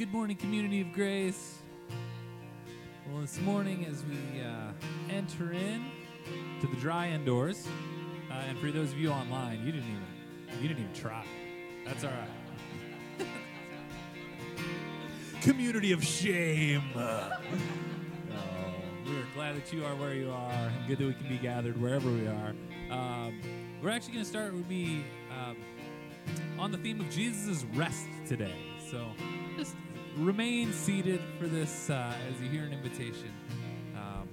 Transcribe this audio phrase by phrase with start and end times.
[0.00, 1.58] good morning, community of grace.
[3.12, 4.72] Well, this morning, as we uh,
[5.14, 5.84] enter in
[6.62, 7.68] to the dry indoors,
[8.30, 11.22] uh, and for those of you online, you didn't even you didn't even try.
[11.84, 12.30] That's all right.
[15.42, 16.82] community of shame.
[16.96, 17.30] Oh,
[19.04, 21.36] we are glad that you are where you are, and good that we can be
[21.36, 22.54] gathered wherever we are.
[22.90, 23.38] Um,
[23.82, 25.04] we're actually going to start with me
[25.38, 25.58] um,
[26.58, 28.56] on the theme of Jesus' rest today.
[28.90, 29.06] So
[29.58, 29.76] just
[30.16, 33.32] remain seated for this uh, as you hear an invitation.
[33.96, 34.28] Um,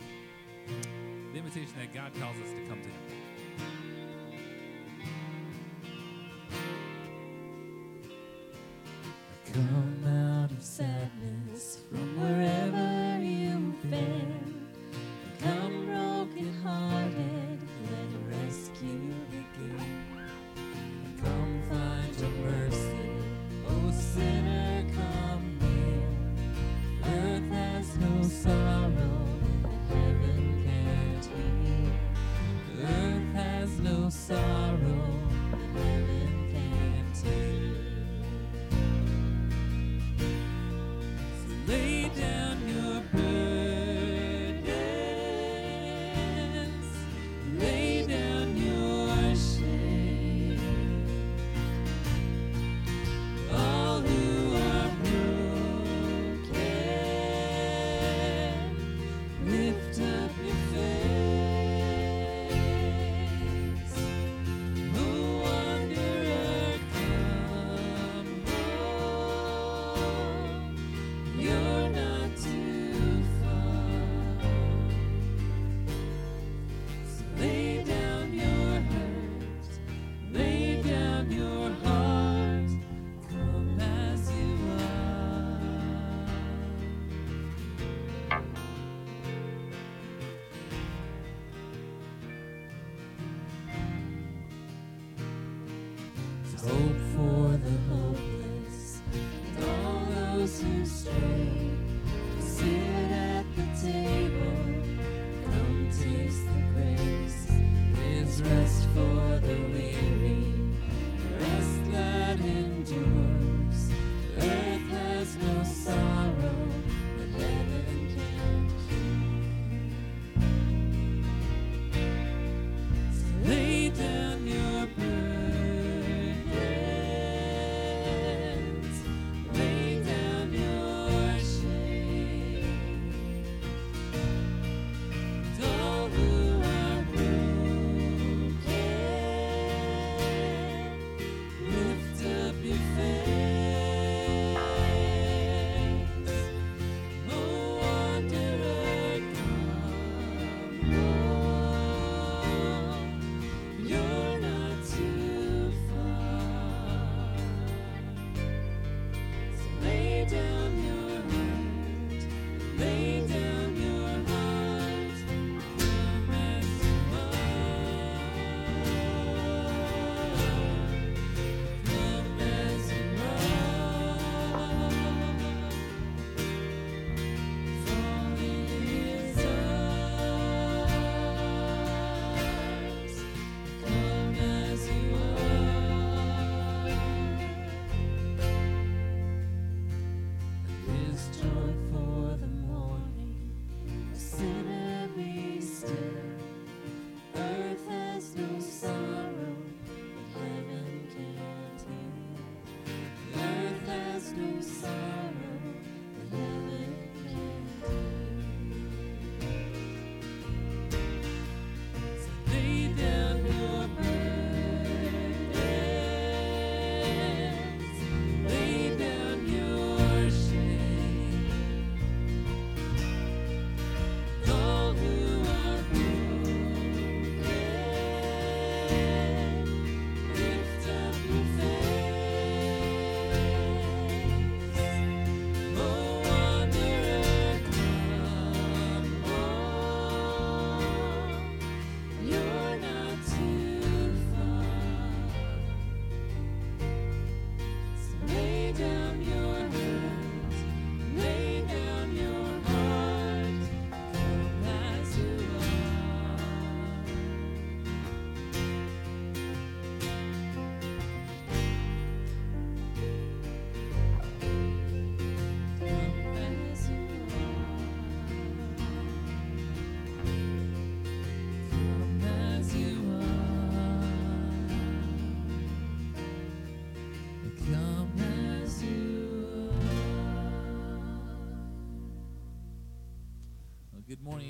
[1.32, 3.07] the invitation that God calls us to come to Him.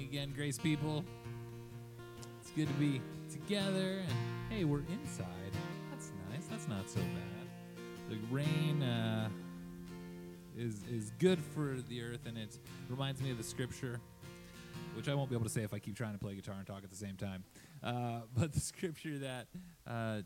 [0.07, 1.03] Again, Grace people.
[2.39, 4.13] It's good to be together, and
[4.49, 5.27] hey, we're inside.
[5.91, 6.45] That's nice.
[6.49, 8.09] That's not so bad.
[8.09, 9.27] The rain uh,
[10.57, 12.57] is is good for the earth, and it
[12.87, 13.99] reminds me of the scripture,
[14.95, 16.65] which I won't be able to say if I keep trying to play guitar and
[16.65, 17.43] talk at the same time.
[17.83, 19.47] Uh, but the scripture that
[19.85, 20.21] uh,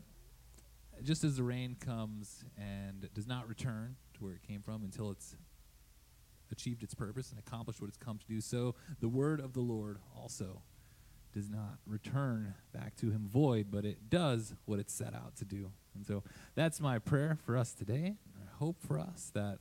[1.02, 5.10] just as the rain comes and does not return to where it came from until
[5.10, 5.34] it's
[6.52, 9.60] achieved its purpose and accomplished what it's come to do, so the word of the
[9.60, 10.62] Lord also
[11.32, 15.44] does not return back to him void, but it does what it's set out to
[15.44, 15.72] do.
[15.94, 16.22] And so
[16.54, 18.16] that's my prayer for us today.
[18.36, 19.58] I hope for us that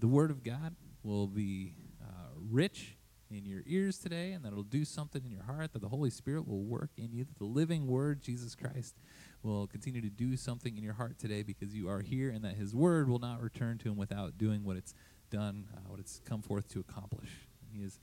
[0.00, 2.96] the word of God will be uh, rich
[3.30, 6.10] in your ears today and that it'll do something in your heart, that the Holy
[6.10, 8.96] Spirit will work in you, that the living word, Jesus Christ,
[9.42, 12.54] will continue to do something in your heart today because you are here and that
[12.54, 14.94] his word will not return to him without doing what it's
[15.32, 17.30] done, uh, what it's come forth to accomplish.
[17.60, 17.98] And he is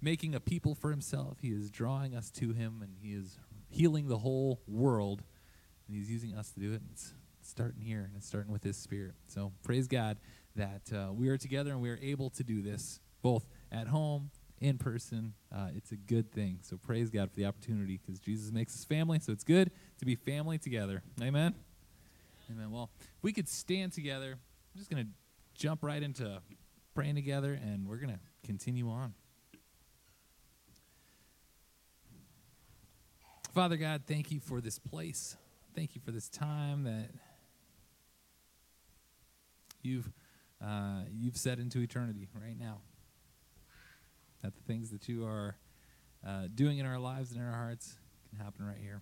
[0.00, 1.38] making a people for himself.
[1.40, 3.38] He is drawing us to him and he is
[3.68, 5.22] healing the whole world.
[5.86, 6.80] And he's using us to do it.
[6.80, 7.12] And it's
[7.42, 9.14] starting here and it's starting with his spirit.
[9.26, 10.16] So praise God
[10.56, 14.30] that uh, we are together and we are able to do this both at home,
[14.60, 15.34] in person.
[15.54, 16.58] Uh, it's a good thing.
[16.62, 19.18] So praise God for the opportunity because Jesus makes us family.
[19.18, 21.02] So it's good to be family together.
[21.20, 21.54] Amen.
[22.50, 22.70] Amen.
[22.70, 22.90] Well,
[23.22, 25.10] we could stand together, I'm just going to
[25.56, 26.40] jump right into
[26.94, 29.14] praying together and we're going to continue on.
[33.54, 35.36] Father God, thank you for this place.
[35.74, 37.08] Thank you for this time that
[39.82, 40.10] you've
[40.62, 42.80] uh, you've set into eternity right now.
[44.42, 45.56] That the things that you are
[46.26, 47.96] uh, doing in our lives and in our hearts
[48.30, 49.00] can happen right here.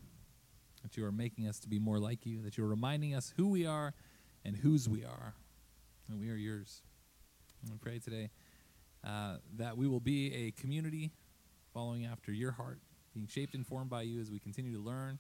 [0.83, 2.43] That you are making us to be more like you.
[2.43, 3.95] That you are reminding us who we are
[4.45, 5.35] and whose we are,
[6.09, 6.83] and we are yours.
[7.63, 8.31] And we pray today
[9.07, 11.13] uh, that we will be a community
[11.73, 12.79] following after your heart,
[13.13, 15.19] being shaped and formed by you as we continue to learn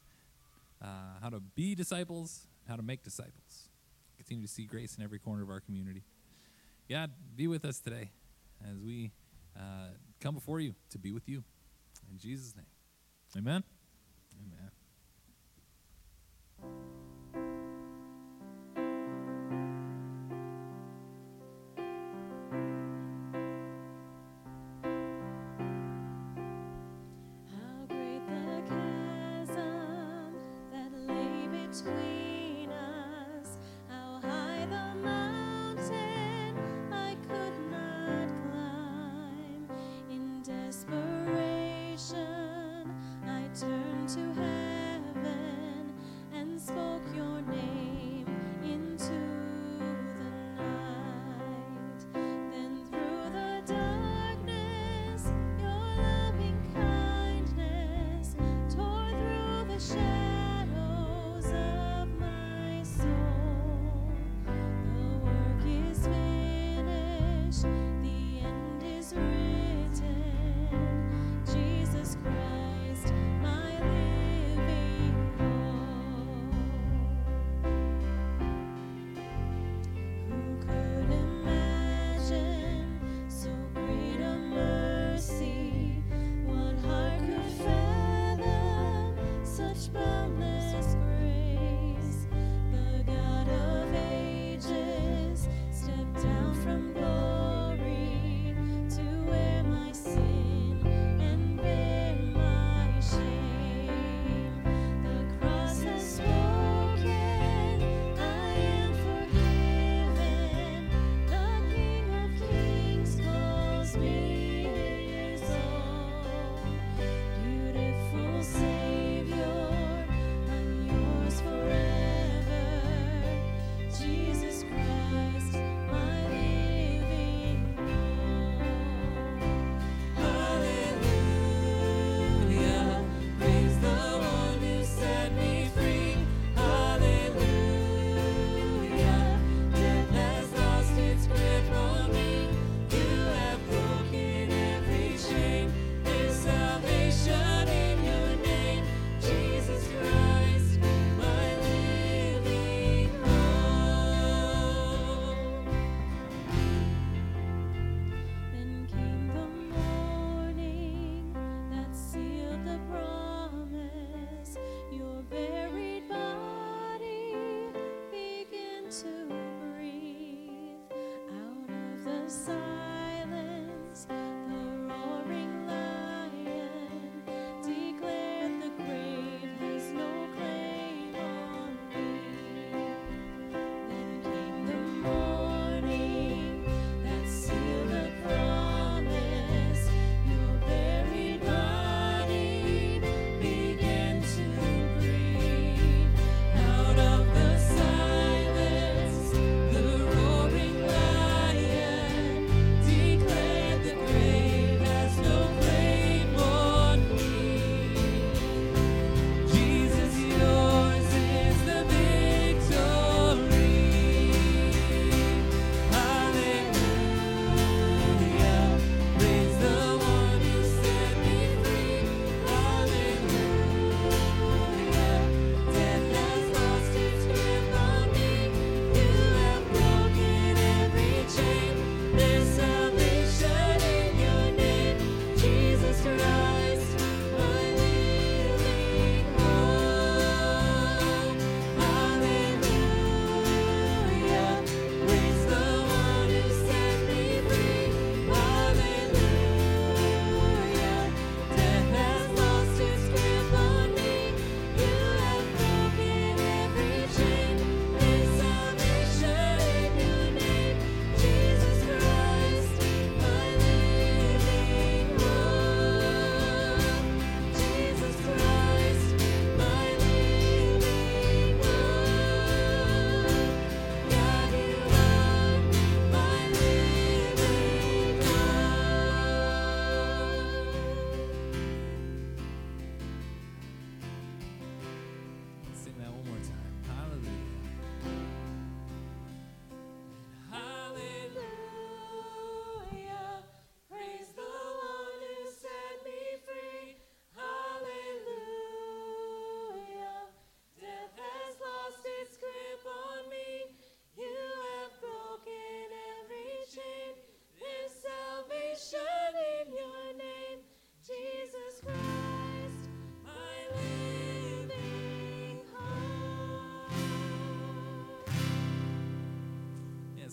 [0.82, 0.86] uh,
[1.22, 3.68] how to be disciples, how to make disciples.
[4.16, 6.02] Continue to see grace in every corner of our community.
[6.88, 8.10] God, be with us today
[8.68, 9.12] as we
[9.56, 9.88] uh,
[10.20, 11.42] come before you to be with you.
[12.10, 12.66] In Jesus' name.
[13.36, 13.64] Amen.
[14.40, 14.83] Amen.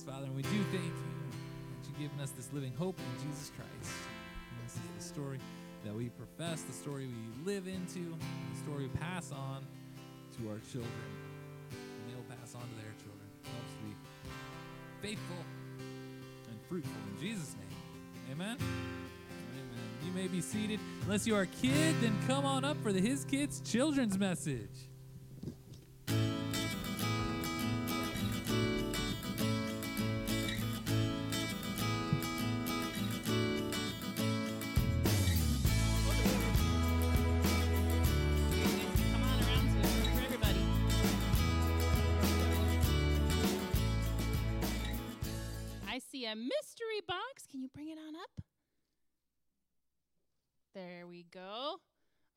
[0.01, 3.29] Jesus, Father, and we do thank you that you've given us this living hope in
[3.29, 3.93] Jesus Christ.
[4.49, 5.39] And this is the story
[5.85, 9.63] that we profess, the story we live into, the story we pass on
[10.37, 10.91] to our children.
[11.71, 13.27] And they'll pass on to their children.
[13.43, 13.95] Help us to be
[15.07, 15.43] faithful
[16.49, 18.31] and fruitful in Jesus' name.
[18.31, 18.57] Amen.
[18.57, 20.05] Amen.
[20.05, 20.79] You may be seated.
[21.03, 24.90] Unless you are a kid, then come on up for the His Kids Children's Message.
[50.73, 51.75] There we go.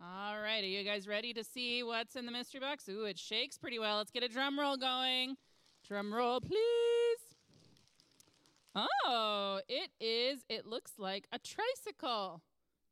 [0.00, 2.88] All right, are you guys ready to see what's in the mystery box?
[2.88, 3.98] Ooh, it shakes pretty well.
[3.98, 5.36] Let's get a drum roll going.
[5.86, 6.58] Drum roll, please.
[8.74, 12.42] Oh, it is, it looks like a tricycle.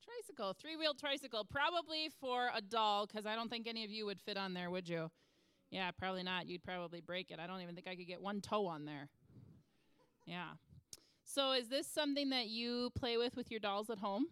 [0.05, 4.07] Tricycle, three wheeled tricycle, probably for a doll, because I don't think any of you
[4.07, 5.11] would fit on there, would you?
[5.73, 6.47] Yeah, probably not.
[6.47, 7.41] You'd probably break it.
[7.41, 9.09] I don't even think I could get one toe on there.
[10.25, 10.51] Yeah.
[11.25, 14.27] So, is this something that you play with with your dolls at home?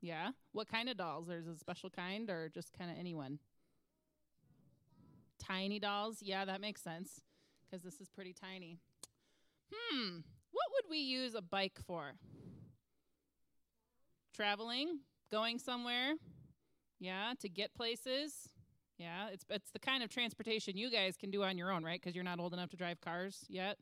[0.00, 0.30] Yeah.
[0.52, 1.26] What kind of dolls?
[1.26, 3.38] There's a special kind, or just kind of anyone?
[5.38, 6.18] Tiny dolls?
[6.22, 7.20] Yeah, that makes sense,
[7.64, 8.78] because this is pretty tiny.
[9.72, 10.18] Hmm.
[10.52, 12.14] What would we use a bike for?
[14.34, 15.00] Traveling,
[15.30, 16.14] going somewhere.
[16.98, 18.48] Yeah, to get places.
[18.98, 22.00] Yeah, it's it's the kind of transportation you guys can do on your own, right?
[22.00, 23.76] Because you're not old enough to drive cars yet.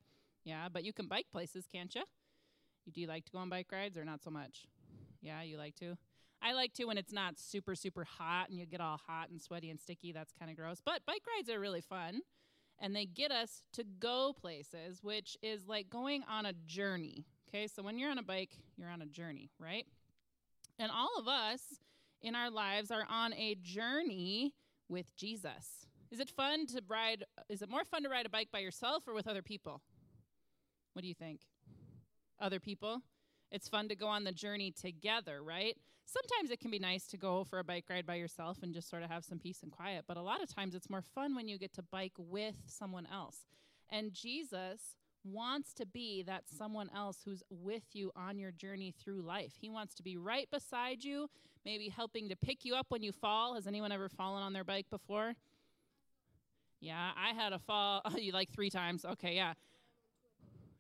[0.45, 2.03] Yeah, but you can bike places, can't you?
[2.85, 4.67] You do you like to go on bike rides or not so much?
[5.25, 5.97] Yeah, you like to.
[6.43, 9.41] I like to when it's not super super hot and you get all hot and
[9.41, 10.13] sweaty and sticky.
[10.13, 10.83] That's kind of gross.
[10.85, 12.21] But bike rides are really fun,
[12.79, 17.25] and they get us to go places, which is like going on a journey.
[17.49, 19.87] Okay, so when you're on a bike, you're on a journey, right?
[20.79, 21.79] And all of us
[22.21, 24.53] in our lives are on a journey
[24.89, 25.87] with Jesus.
[26.11, 27.25] Is it fun to ride?
[27.49, 29.81] Is it more fun to ride a bike by yourself or with other people?
[30.93, 31.41] What do you think?
[32.39, 33.03] Other people?
[33.55, 35.77] It's fun to go on the journey together, right?
[36.07, 38.91] Sometimes it can be nice to go for a bike ride by yourself and just
[38.91, 41.37] sort of have some peace and quiet, but a lot of times it's more fun
[41.37, 43.47] when you get to bike with someone else.
[43.91, 49.23] And Jesus wants to be that someone else who's with you on your journey through
[49.23, 49.53] life.
[49.61, 51.31] He wants to be right beside you,
[51.65, 53.55] maybe helping to pick you up when you fall.
[53.55, 55.35] Has anyone ever fallen on their bike before?
[56.81, 58.03] Yeah, I had a fall.
[58.33, 59.05] like three times.
[59.05, 59.55] Okay, yeah.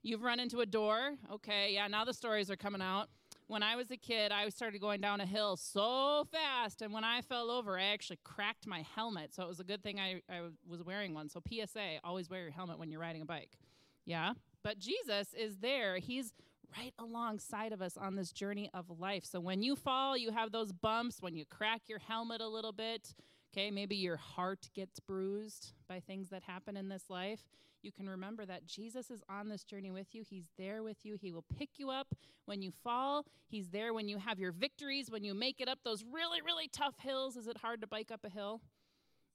[0.04, 1.14] You've run into a door.
[1.32, 3.08] Okay, yeah, now the stories are coming out.
[3.46, 7.04] When I was a kid, I started going down a hill so fast, and when
[7.04, 9.34] I fell over, I actually cracked my helmet.
[9.34, 11.30] So it was a good thing I, I was wearing one.
[11.30, 13.56] So, PSA, always wear your helmet when you're riding a bike.
[14.04, 15.96] Yeah, but Jesus is there.
[15.96, 16.34] He's
[16.76, 19.24] right alongside of us on this journey of life.
[19.24, 22.72] So, when you fall, you have those bumps, when you crack your helmet a little
[22.72, 23.14] bit,
[23.54, 27.40] okay, maybe your heart gets bruised by things that happen in this life
[27.84, 30.22] you can remember that Jesus is on this journey with you.
[30.28, 31.16] He's there with you.
[31.20, 32.14] He will pick you up
[32.46, 33.26] when you fall.
[33.46, 36.68] He's there when you have your victories, when you make it up those really, really
[36.68, 37.36] tough hills.
[37.36, 38.60] Is it hard to bike up a hill?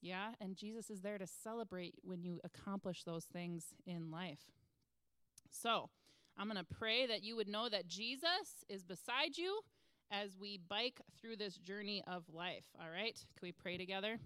[0.02, 4.40] Yeah, and Jesus is there to celebrate when you accomplish those things in life.
[5.52, 5.90] So,
[6.38, 9.60] I'm going to pray that you would know that Jesus is beside you
[10.10, 12.64] as we bike through this journey of life.
[12.82, 13.14] All right?
[13.38, 14.20] Can we pray together?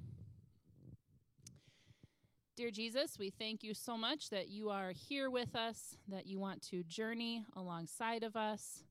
[2.56, 6.38] Dear Jesus, we thank you so much that you are here with us, that you
[6.38, 8.84] want to journey alongside of us,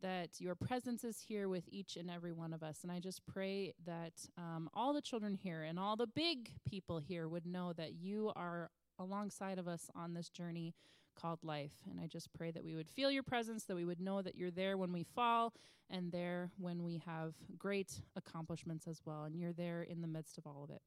[0.00, 2.78] that your presence is here with each and every one of us.
[2.82, 6.96] And I just pray that um, all the children here and all the big people
[6.96, 10.74] here would know that you are alongside of us on this journey
[11.14, 11.72] called life.
[11.90, 14.34] And I just pray that we would feel your presence, that we would know that
[14.34, 15.52] you're there when we fall
[15.90, 19.24] and there when we have great accomplishments as well.
[19.24, 20.80] And you're there in the midst of all of it.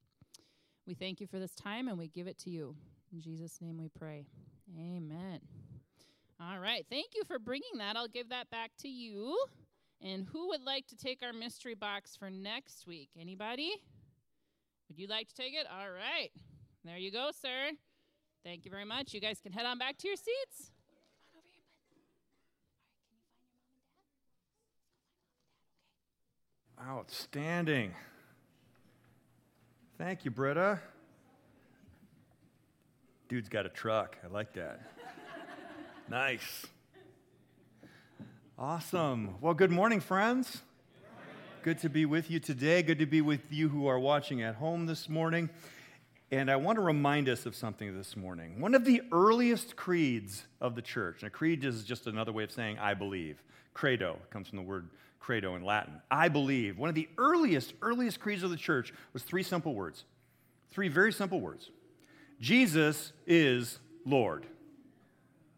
[0.87, 2.73] We thank you for this time and we give it to you.
[3.11, 4.25] In Jesus' name we pray.
[4.79, 5.41] Amen.
[6.39, 6.85] All right.
[6.89, 7.97] Thank you for bringing that.
[7.97, 9.37] I'll give that back to you.
[10.01, 13.09] And who would like to take our mystery box for next week?
[13.19, 13.73] Anybody?
[14.87, 15.67] Would you like to take it?
[15.69, 16.31] All right.
[16.85, 17.71] There you go, sir.
[18.45, 19.13] Thank you very much.
[19.13, 20.71] You guys can head on back to your seats.
[26.81, 27.93] Outstanding.
[29.97, 30.79] Thank you, Britta.
[33.29, 34.15] Dude's got a truck.
[34.23, 34.81] I like that.
[36.07, 36.67] nice.
[38.59, 39.33] Awesome.
[39.41, 40.61] Well, good morning, friends.
[41.63, 42.83] Good to be with you today.
[42.83, 45.49] Good to be with you who are watching at home this morning.
[46.29, 48.61] And I want to remind us of something this morning.
[48.61, 52.43] One of the earliest creeds of the church, and a creed is just another way
[52.43, 53.41] of saying I believe.
[53.73, 56.01] Credo comes from the word credo in Latin.
[56.09, 56.77] I believe.
[56.77, 60.05] One of the earliest, earliest creeds of the church was three simple words.
[60.71, 61.69] Three very simple words
[62.39, 64.45] Jesus is Lord.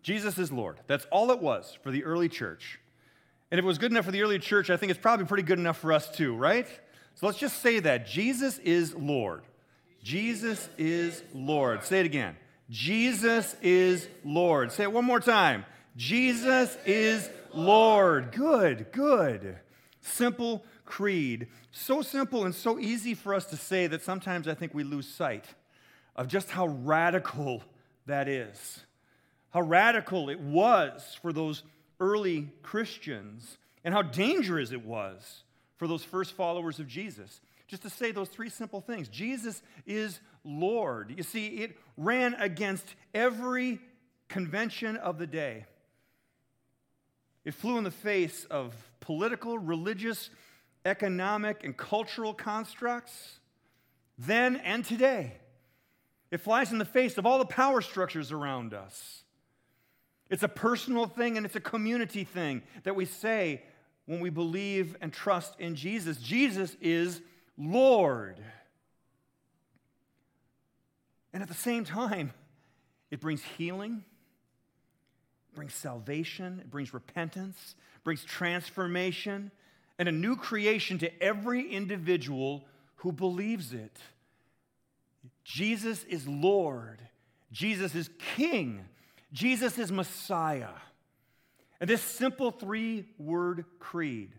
[0.02, 0.80] Jesus is Lord.
[0.88, 2.80] That's all it was for the early church.
[3.52, 5.44] And if it was good enough for the early church, I think it's probably pretty
[5.44, 6.68] good enough for us too, right?
[7.16, 9.44] So let's just say that Jesus is Lord.
[10.04, 11.84] Jesus is Lord.
[11.84, 12.38] Say it again.
[12.70, 14.72] Jesus is Lord.
[14.72, 15.66] Say it one more time.
[15.98, 18.32] Jesus is Lord.
[18.32, 19.58] Good, good.
[20.02, 21.48] Simple creed.
[21.72, 25.08] So simple and so easy for us to say that sometimes I think we lose
[25.08, 25.46] sight
[26.16, 27.64] of just how radical
[28.06, 28.82] that is.
[29.52, 31.64] How radical it was for those
[32.00, 35.44] early Christians and how dangerous it was
[35.78, 40.20] for those first followers of Jesus just to say those three simple things Jesus is
[40.44, 41.14] Lord.
[41.16, 43.80] You see, it ran against every
[44.28, 45.66] convention of the day.
[47.46, 50.30] It flew in the face of political, religious,
[50.86, 53.40] economic, and cultural constructs
[54.20, 55.34] then and today.
[56.30, 59.24] It flies in the face of all the power structures around us.
[60.30, 63.64] It's a personal thing and it's a community thing that we say
[64.06, 66.18] when we believe and trust in Jesus.
[66.18, 67.22] Jesus is
[67.58, 68.40] Lord.
[71.34, 72.34] And at the same time,
[73.10, 74.04] it brings healing,
[75.60, 79.52] brings salvation, it brings repentance, brings transformation,
[79.98, 82.64] and a new creation to every individual
[82.96, 83.98] who believes it.
[85.44, 87.02] Jesus is Lord,
[87.52, 88.86] Jesus is King,
[89.34, 90.70] Jesus is Messiah.
[91.82, 94.32] And this simple three word creed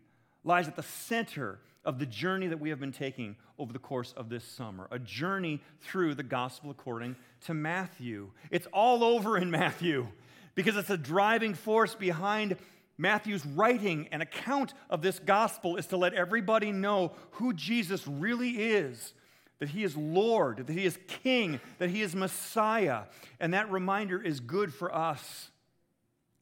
[0.42, 4.14] lies at the center of the journey that we have been taking over the course
[4.16, 8.30] of this summer a journey through the gospel according to Matthew.
[8.50, 10.08] It's all over in Matthew
[10.54, 12.56] because it's a driving force behind
[12.98, 18.50] Matthew's writing and account of this gospel is to let everybody know who Jesus really
[18.50, 19.14] is.
[19.58, 23.02] That he is Lord, that he is King, that he is Messiah.
[23.38, 25.50] And that reminder is good for us,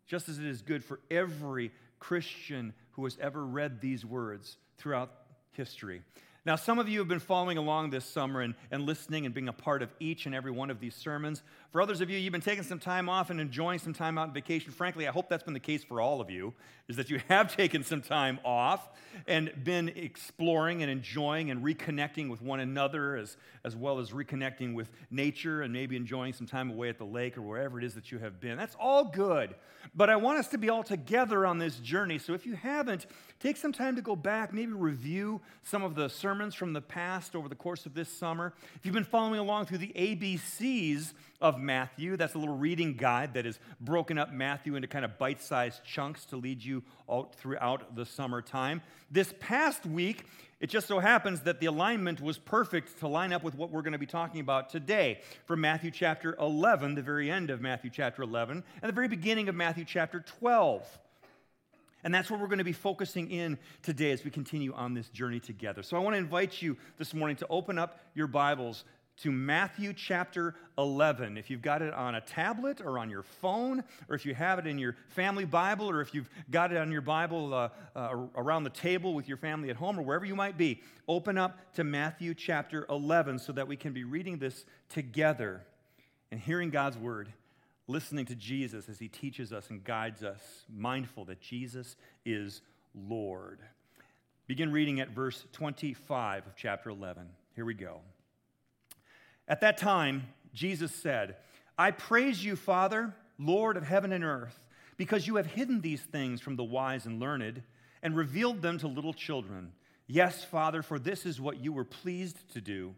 [0.07, 5.12] just as it is good for every Christian who has ever read these words throughout
[5.53, 6.03] history.
[6.44, 9.49] Now, some of you have been following along this summer and, and listening and being
[9.49, 11.42] a part of each and every one of these sermons.
[11.70, 14.28] For others of you, you've been taking some time off and enjoying some time out
[14.28, 14.72] on vacation.
[14.72, 16.54] Frankly, I hope that's been the case for all of you,
[16.88, 18.88] is that you have taken some time off
[19.26, 24.72] and been exploring and enjoying and reconnecting with one another, as, as well as reconnecting
[24.72, 27.94] with nature and maybe enjoying some time away at the lake or wherever it is
[27.94, 28.57] that you have been.
[28.57, 29.54] That's all good.
[29.94, 32.18] But I want us to be all together on this journey.
[32.18, 33.07] So if you haven't,
[33.40, 37.37] take some time to go back, maybe review some of the sermons from the past
[37.37, 38.54] over the course of this summer.
[38.76, 43.35] If you've been following along through the ABCs of Matthew, that's a little reading guide
[43.35, 47.33] that has broken up Matthew into kind of bite sized chunks to lead you all
[47.37, 48.83] throughout the summertime.
[49.11, 50.24] This past week,
[50.61, 53.83] it just so happens that the alignment was perfect to line up with what we're
[53.83, 57.90] going to be talking about today from Matthew chapter 11, the very end of Matthew
[57.90, 60.85] chapter 11, and the very beginning of Matthew chapter 12.
[62.05, 65.09] And that's where we're going to be focusing in today as we continue on this
[65.09, 65.83] journey together.
[65.83, 68.85] So I want to invite you this morning to open up your Bibles
[69.22, 71.37] to Matthew chapter 11.
[71.37, 74.59] If you've got it on a tablet or on your phone, or if you have
[74.59, 78.26] it in your family Bible, or if you've got it on your Bible uh, uh,
[78.37, 81.59] around the table with your family at home, or wherever you might be, open up
[81.74, 85.64] to Matthew chapter 11 so that we can be reading this together
[86.31, 87.33] and hearing God's word
[87.88, 92.61] listening to Jesus as he teaches us and guides us, mindful that Jesus is
[92.94, 93.61] Lord.
[94.46, 97.26] Begin reading at verse 25 of chapter 11.
[97.54, 98.00] Here we go.
[99.48, 101.37] At that time, Jesus said,
[101.78, 104.62] I praise you, Father, Lord of heaven and earth,
[104.96, 107.62] because you have hidden these things from the wise and learned
[108.02, 109.72] and revealed them to little children.
[110.06, 112.94] Yes, Father, for this is what you were pleased to do.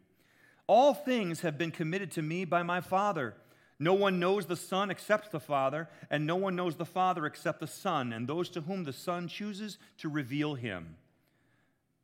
[0.66, 3.34] All things have been committed to me by my Father.
[3.78, 7.60] No one knows the Son except the Father, and no one knows the Father except
[7.60, 10.96] the Son, and those to whom the Son chooses to reveal him.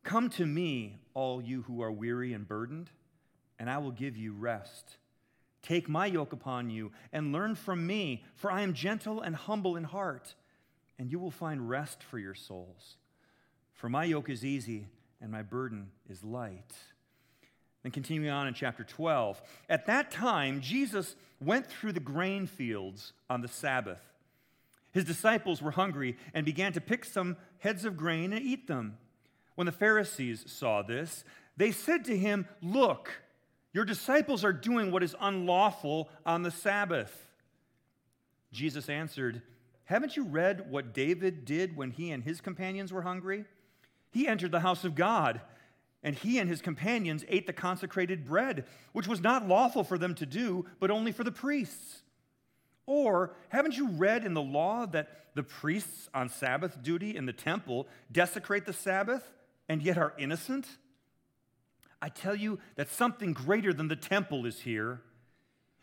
[0.03, 2.89] Come to me, all you who are weary and burdened,
[3.59, 4.97] and I will give you rest.
[5.61, 9.75] Take my yoke upon you and learn from me, for I am gentle and humble
[9.75, 10.35] in heart,
[10.97, 12.95] and you will find rest for your souls.
[13.73, 14.87] For my yoke is easy
[15.21, 16.73] and my burden is light.
[17.83, 23.13] And continuing on in chapter 12, at that time, Jesus went through the grain fields
[23.29, 24.01] on the Sabbath.
[24.91, 28.97] His disciples were hungry and began to pick some heads of grain and eat them.
[29.55, 31.23] When the Pharisees saw this,
[31.55, 33.11] they said to him, Look,
[33.77, 37.27] Your disciples are doing what is unlawful on the Sabbath.
[38.51, 39.43] Jesus answered,
[39.83, 43.45] Haven't you read what David did when he and his companions were hungry?
[44.09, 45.41] He entered the house of God,
[46.01, 50.15] and he and his companions ate the consecrated bread, which was not lawful for them
[50.15, 52.01] to do, but only for the priests.
[52.87, 57.31] Or haven't you read in the law that the priests on Sabbath duty in the
[57.31, 59.35] temple desecrate the Sabbath
[59.69, 60.65] and yet are innocent?
[62.01, 65.01] I tell you that something greater than the temple is here.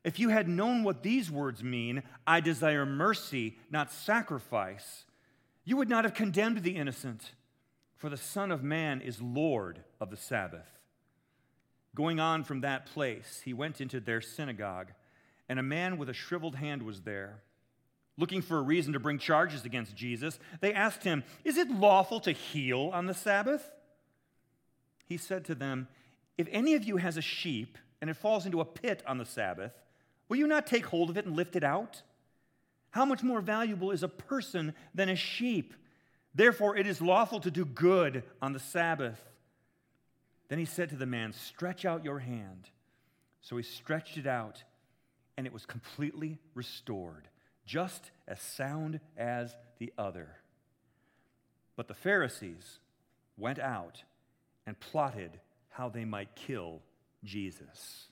[0.04, 5.04] If you had known what these words mean, I desire mercy, not sacrifice,
[5.64, 7.32] you would not have condemned the innocent,
[7.96, 10.66] for the Son of Man is Lord of the Sabbath.
[11.94, 14.88] Going on from that place, he went into their synagogue,
[15.48, 17.42] and a man with a shriveled hand was there.
[18.16, 22.20] Looking for a reason to bring charges against Jesus, they asked him, Is it lawful
[22.20, 23.72] to heal on the Sabbath?
[25.06, 25.88] He said to them,
[26.36, 29.24] if any of you has a sheep and it falls into a pit on the
[29.24, 29.72] Sabbath,
[30.28, 32.02] will you not take hold of it and lift it out?
[32.90, 35.74] How much more valuable is a person than a sheep?
[36.34, 39.20] Therefore, it is lawful to do good on the Sabbath.
[40.48, 42.68] Then he said to the man, Stretch out your hand.
[43.40, 44.62] So he stretched it out,
[45.36, 47.28] and it was completely restored,
[47.66, 50.36] just as sound as the other.
[51.76, 52.78] But the Pharisees
[53.36, 54.02] went out
[54.66, 55.40] and plotted
[55.74, 56.80] how they might kill
[57.24, 58.06] Jesus.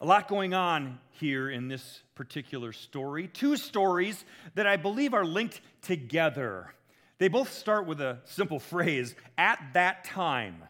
[0.00, 3.26] A lot going on here in this particular story.
[3.26, 4.22] Two stories
[4.54, 6.74] that I believe are linked together.
[7.16, 10.62] They both start with a simple phrase at that time.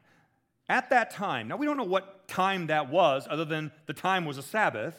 [0.68, 1.48] At that time.
[1.48, 4.94] Now, we don't know what time that was, other than the time was a Sabbath.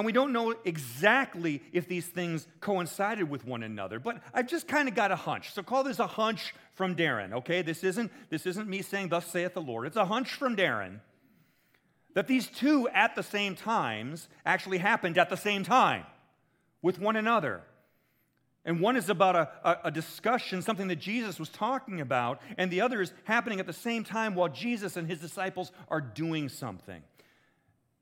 [0.00, 4.66] And we don't know exactly if these things coincided with one another, but I've just
[4.66, 5.52] kind of got a hunch.
[5.52, 7.60] So call this a hunch from Darren, okay?
[7.60, 9.86] This isn't, this isn't me saying, Thus saith the Lord.
[9.86, 11.00] It's a hunch from Darren
[12.14, 16.06] that these two at the same times actually happened at the same time
[16.80, 17.60] with one another.
[18.64, 22.70] And one is about a, a, a, discussion, something that Jesus was talking about, and
[22.70, 26.48] the other is happening at the same time while Jesus and his disciples are doing
[26.48, 27.02] something.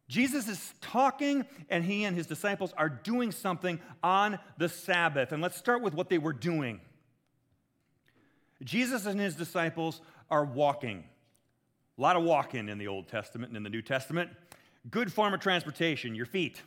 [0.08, 5.32] Jesus is talking, and he and his disciples are doing something on the Sabbath.
[5.32, 6.80] And let's start with what they were doing.
[8.64, 11.04] Jesus and his disciples are walking.
[11.98, 14.30] A lot of walking in the Old Testament and in the New Testament.
[14.90, 16.62] Good form of transportation, your feet.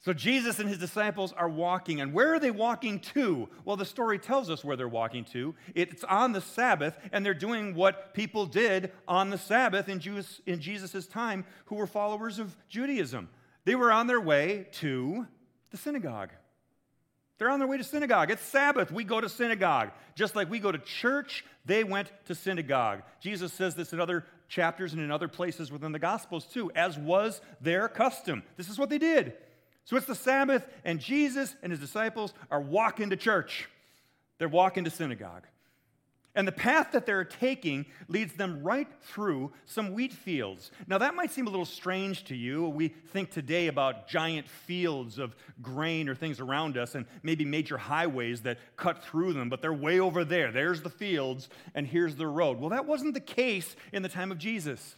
[0.00, 2.00] So Jesus and his disciples are walking.
[2.00, 3.48] And where are they walking to?
[3.64, 5.54] Well, the story tells us where they're walking to.
[5.74, 10.40] It's on the Sabbath, and they're doing what people did on the Sabbath in, Jews,
[10.46, 13.28] in Jesus' time who were followers of Judaism.
[13.64, 15.26] They were on their way to
[15.70, 16.30] the synagogue.
[17.38, 18.30] They're on their way to synagogue.
[18.30, 18.90] It's Sabbath.
[18.90, 19.90] We go to synagogue.
[20.14, 23.02] Just like we go to church, they went to synagogue.
[23.20, 26.96] Jesus says this in other chapters and in other places within the Gospels too, as
[26.96, 28.42] was their custom.
[28.56, 29.34] This is what they did.
[29.86, 33.68] So it's the Sabbath, and Jesus and his disciples are walking to church.
[34.38, 35.44] They're walking to synagogue.
[36.34, 40.72] And the path that they're taking leads them right through some wheat fields.
[40.88, 42.68] Now, that might seem a little strange to you.
[42.68, 47.78] We think today about giant fields of grain or things around us and maybe major
[47.78, 50.50] highways that cut through them, but they're way over there.
[50.50, 52.58] There's the fields, and here's the road.
[52.58, 54.96] Well, that wasn't the case in the time of Jesus.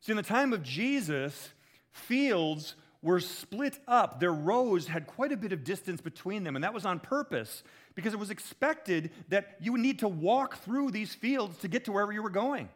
[0.00, 1.50] See, in the time of Jesus,
[1.92, 4.20] fields were split up.
[4.20, 7.62] Their rows had quite a bit of distance between them, and that was on purpose
[7.94, 11.84] because it was expected that you would need to walk through these fields to get
[11.84, 12.68] to wherever you were going.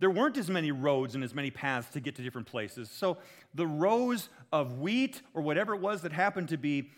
[0.00, 2.88] There weren't as many roads and as many paths to get to different places.
[2.90, 3.18] So
[3.54, 6.90] the rows of wheat or whatever it was that happened to be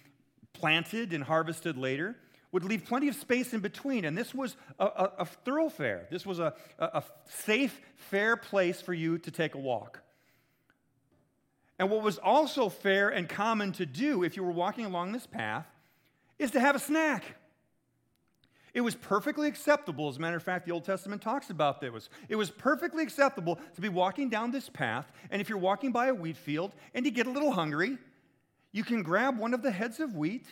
[0.53, 2.17] planted and harvested later
[2.53, 4.05] would leave plenty of space in between.
[4.05, 6.09] And this was a, a, a thoroughfare.
[6.11, 10.03] This was a, a safe, fair place for you to take a walk.
[11.81, 15.27] And what was also fair and common to do if you were walking along this
[15.27, 15.64] path
[16.38, 17.25] is to have a snack.
[18.75, 22.11] It was perfectly acceptable, as a matter of fact, the Old Testament talks about this.
[22.29, 26.09] It was perfectly acceptable to be walking down this path, and if you're walking by
[26.09, 27.97] a wheat field and you get a little hungry,
[28.73, 30.45] you can grab one of the heads of wheat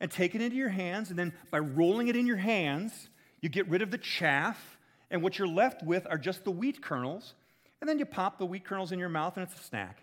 [0.00, 3.48] and take it into your hands, and then by rolling it in your hands, you
[3.48, 4.76] get rid of the chaff,
[5.08, 7.34] and what you're left with are just the wheat kernels,
[7.80, 10.01] and then you pop the wheat kernels in your mouth, and it's a snack.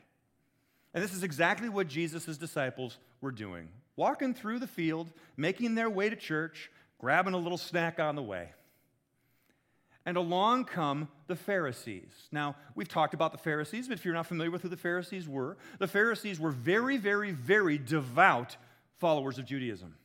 [0.93, 5.89] And this is exactly what Jesus' disciples were doing walking through the field, making their
[5.89, 8.47] way to church, grabbing a little snack on the way.
[10.05, 12.09] And along come the Pharisees.
[12.31, 15.27] Now, we've talked about the Pharisees, but if you're not familiar with who the Pharisees
[15.27, 18.55] were, the Pharisees were very, very, very devout
[18.99, 19.95] followers of Judaism.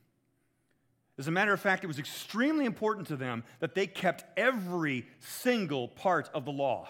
[1.16, 5.07] As a matter of fact, it was extremely important to them that they kept every
[5.20, 6.88] single part of the law,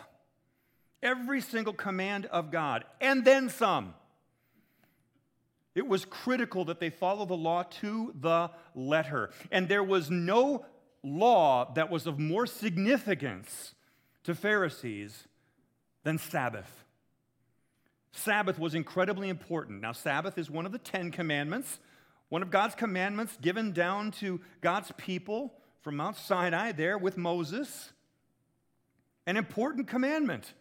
[1.04, 3.94] every single command of God, and then some.
[5.74, 9.30] It was critical that they follow the law to the letter.
[9.50, 10.64] And there was no
[11.02, 13.74] law that was of more significance
[14.22, 15.28] to Pharisees
[16.04, 16.84] than Sabbath.
[18.12, 19.82] Sabbath was incredibly important.
[19.82, 21.80] Now, Sabbath is one of the Ten Commandments,
[22.28, 27.90] one of God's commandments given down to God's people from Mount Sinai there with Moses.
[29.26, 30.54] An important commandment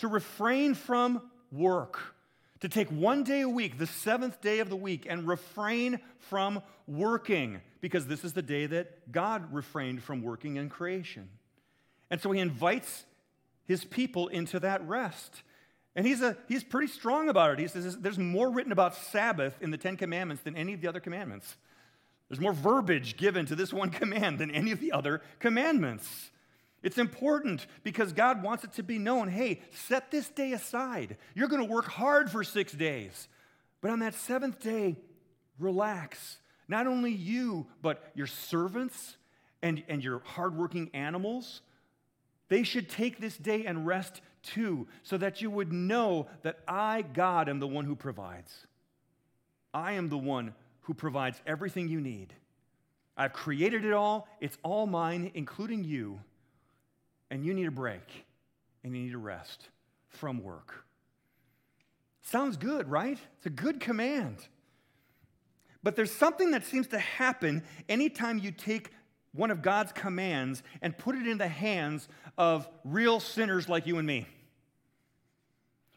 [0.00, 1.98] to refrain from work
[2.60, 6.62] to take one day a week, the seventh day of the week, and refrain from
[6.86, 11.28] working, because this is the day that God refrained from working in creation.
[12.10, 13.04] And so he invites
[13.64, 15.42] his people into that rest.
[15.96, 17.58] And he's, a, he's pretty strong about it.
[17.58, 20.88] He says there's more written about Sabbath in the Ten Commandments than any of the
[20.88, 21.56] other commandments.
[22.28, 26.30] There's more verbiage given to this one command than any of the other commandments.
[26.82, 31.16] It's important because God wants it to be known hey, set this day aside.
[31.34, 33.28] You're going to work hard for six days.
[33.80, 34.96] But on that seventh day,
[35.58, 36.38] relax.
[36.68, 39.16] Not only you, but your servants
[39.62, 41.60] and, and your hardworking animals.
[42.48, 47.02] They should take this day and rest too, so that you would know that I,
[47.02, 48.66] God, am the one who provides.
[49.74, 52.32] I am the one who provides everything you need.
[53.18, 56.20] I've created it all, it's all mine, including you
[57.30, 58.24] and you need a break
[58.82, 59.68] and you need a rest
[60.08, 60.84] from work.
[62.22, 63.18] Sounds good, right?
[63.36, 64.36] It's a good command.
[65.82, 68.90] But there's something that seems to happen anytime you take
[69.32, 73.98] one of God's commands and put it in the hands of real sinners like you
[73.98, 74.26] and me.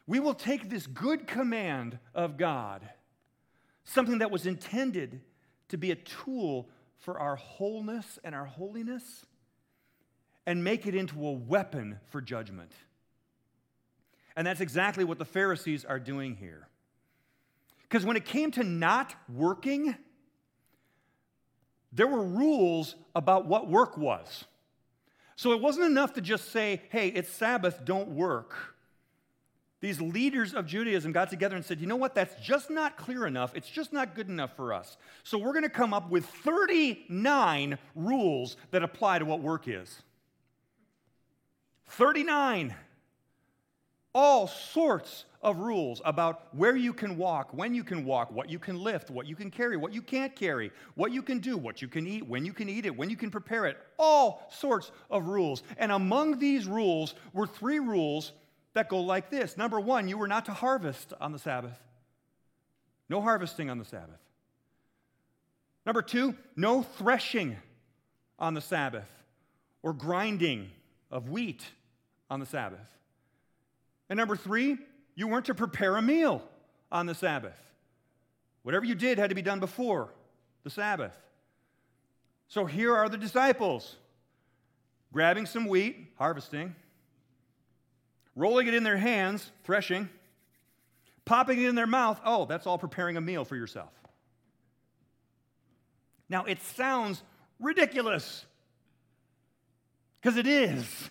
[0.06, 2.88] We will take this good command of God,
[3.84, 5.20] something that was intended
[5.68, 6.68] to be a tool
[6.98, 9.26] for our wholeness and our holiness,
[10.46, 12.72] and make it into a weapon for judgment.
[14.36, 16.68] And that's exactly what the Pharisees are doing here.
[17.82, 19.94] Because when it came to not working,
[21.92, 24.44] there were rules about what work was.
[25.36, 28.74] So it wasn't enough to just say, hey, it's Sabbath, don't work.
[29.80, 33.26] These leaders of Judaism got together and said, you know what, that's just not clear
[33.26, 33.54] enough.
[33.54, 34.96] It's just not good enough for us.
[35.24, 40.02] So we're going to come up with 39 rules that apply to what work is.
[41.88, 42.74] 39.
[44.14, 48.58] All sorts of rules about where you can walk, when you can walk, what you
[48.58, 51.82] can lift, what you can carry, what you can't carry, what you can do, what
[51.82, 53.76] you can eat, when you can eat it, when you can prepare it.
[53.98, 55.62] All sorts of rules.
[55.76, 58.32] And among these rules were three rules
[58.72, 61.78] that go like this Number one, you were not to harvest on the Sabbath,
[63.08, 64.20] no harvesting on the Sabbath.
[65.84, 67.56] Number two, no threshing
[68.38, 69.08] on the Sabbath
[69.82, 70.70] or grinding
[71.14, 71.64] of wheat
[72.28, 72.86] on the Sabbath.
[74.10, 74.76] And number three,
[75.14, 76.42] you weren't to prepare a meal
[76.92, 77.58] on the Sabbath.
[78.64, 80.10] Whatever you did had to be done before
[80.64, 81.16] the Sabbath.
[82.48, 83.96] So here are the disciples
[85.12, 86.74] grabbing some wheat, harvesting,
[88.34, 90.08] rolling it in their hands, threshing,
[91.24, 92.20] popping it in their mouth.
[92.24, 93.92] Oh, that's all preparing a meal for yourself.
[96.28, 97.22] Now, it sounds
[97.60, 98.44] ridiculous
[100.24, 101.10] because it is.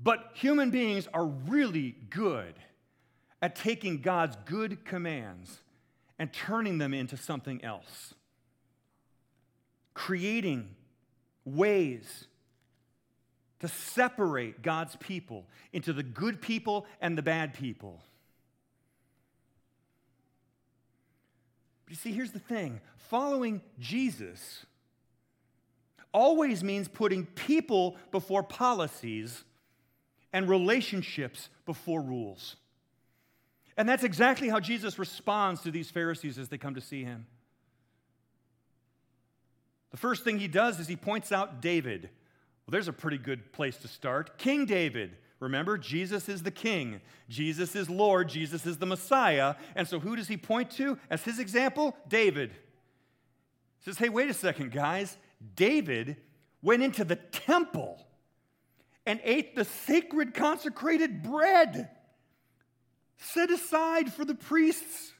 [0.00, 2.54] But human beings are really good
[3.42, 5.58] at taking God's good commands
[6.16, 8.14] and turning them into something else,
[9.92, 10.76] creating
[11.44, 12.28] ways
[13.58, 18.00] to separate God's people into the good people and the bad people.
[21.84, 24.66] But you see, here's the thing following Jesus
[26.12, 29.44] always means putting people before policies
[30.32, 32.56] and relationships before rules.
[33.76, 37.26] And that's exactly how Jesus responds to these Pharisees as they come to see him.
[39.90, 42.02] The first thing he does is he points out David.
[42.02, 44.38] Well, there's a pretty good place to start.
[44.38, 45.16] King David.
[45.40, 47.00] Remember, Jesus is the king.
[47.28, 48.28] Jesus is Lord.
[48.28, 49.54] Jesus is the Messiah.
[49.74, 51.96] And so, who does he point to as his example?
[52.08, 52.50] David.
[52.50, 55.16] He says, Hey, wait a second, guys.
[55.54, 56.16] David
[56.62, 58.06] went into the temple
[59.06, 61.90] and ate the sacred consecrated bread
[63.18, 65.12] set aside for the priests.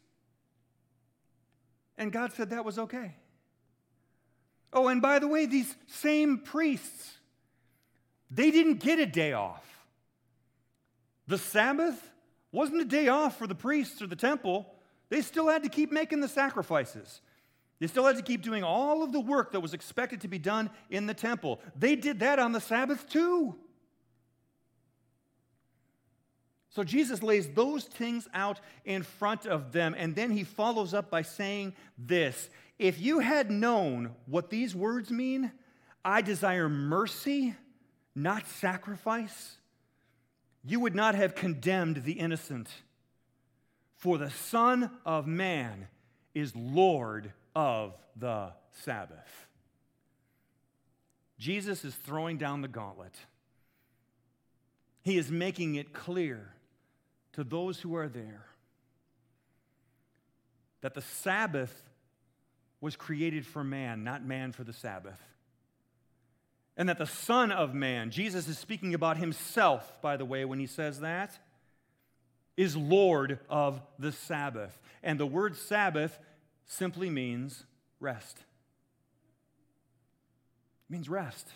[1.97, 3.15] And God said that was okay.
[4.73, 7.19] Oh, and by the way, these same priests,
[8.31, 9.65] they didn't get a day off.
[11.27, 12.11] The Sabbath
[12.53, 14.75] wasn't a day off for the priests or the temple.
[15.09, 17.21] They still had to keep making the sacrifices.
[17.81, 20.39] They still had to keep doing all of the work that was expected to be
[20.39, 21.61] done in the temple.
[21.75, 23.57] They did that on the Sabbath too.
[26.69, 31.11] So Jesus lays those things out in front of them, and then he follows up
[31.11, 35.51] by saying this If you had known what these words mean,
[36.05, 37.55] I desire mercy,
[38.15, 39.57] not sacrifice,
[40.63, 42.69] you would not have condemned the innocent.
[43.97, 45.89] For the Son of Man
[46.35, 48.53] is Lord of the
[48.85, 49.47] Sabbath.
[51.39, 53.15] Jesus is throwing down the gauntlet.
[55.03, 56.55] He is making it clear
[57.33, 58.45] to those who are there
[60.83, 61.89] that the Sabbath
[62.81, 65.21] was created for man, not man for the Sabbath.
[66.77, 70.59] And that the Son of Man, Jesus is speaking about himself, by the way, when
[70.59, 71.39] he says that,
[72.57, 74.81] is Lord of the Sabbath.
[75.03, 76.19] And the word Sabbath
[76.71, 77.65] simply means
[77.99, 78.39] rest.
[80.89, 81.49] It means rest.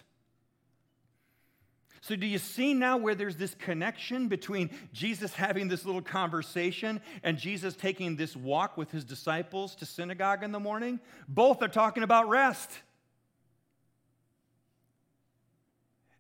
[2.00, 7.00] So, do you see now where there's this connection between Jesus having this little conversation
[7.22, 11.00] and Jesus taking this walk with his disciples to synagogue in the morning?
[11.28, 12.70] Both are talking about rest.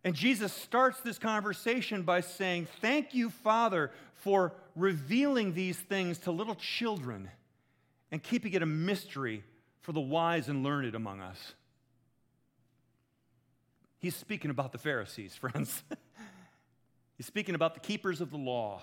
[0.04, 6.30] And Jesus starts this conversation by saying, Thank you, Father, for revealing these things to
[6.30, 7.28] little children
[8.14, 9.42] and keeping it a mystery
[9.80, 11.54] for the wise and learned among us.
[13.98, 15.82] He's speaking about the Pharisees, friends.
[17.16, 18.82] He's speaking about the keepers of the law,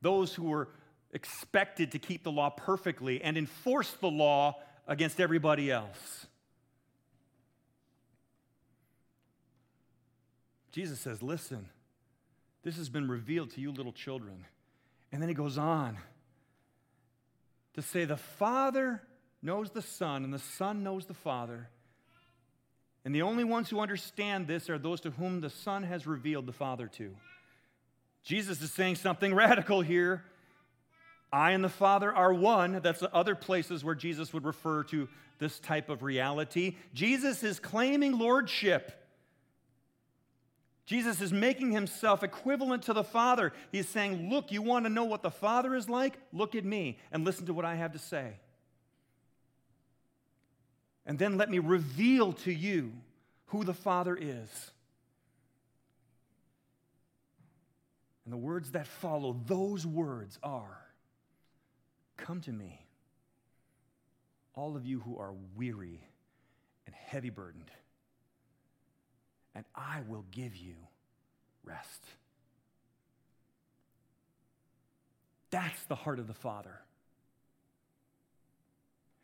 [0.00, 0.68] those who were
[1.12, 6.28] expected to keep the law perfectly and enforce the law against everybody else.
[10.70, 11.68] Jesus says, Listen,
[12.62, 14.46] this has been revealed to you, little children.
[15.10, 15.98] And then he goes on
[17.74, 19.02] to say the Father
[19.42, 21.68] knows the Son, and the Son knows the Father.
[23.04, 26.46] And the only ones who understand this are those to whom the Son has revealed
[26.46, 27.14] the Father to.
[28.22, 30.22] Jesus is saying something radical here.
[31.32, 32.80] I and the Father are one.
[32.82, 35.08] That's other places where Jesus would refer to
[35.38, 36.76] this type of reality.
[36.94, 39.01] Jesus is claiming lordship.
[40.84, 43.52] Jesus is making himself equivalent to the Father.
[43.70, 46.18] He's saying, Look, you want to know what the Father is like?
[46.32, 48.32] Look at me and listen to what I have to say.
[51.06, 52.92] And then let me reveal to you
[53.46, 54.70] who the Father is.
[58.24, 60.78] And the words that follow, those words are
[62.16, 62.84] Come to me,
[64.54, 66.00] all of you who are weary
[66.86, 67.70] and heavy burdened
[69.54, 70.74] and I will give you
[71.64, 72.02] rest.
[75.50, 76.80] That's the heart of the Father.